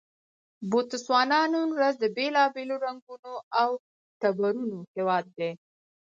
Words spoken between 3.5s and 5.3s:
او ټبرونو هېواد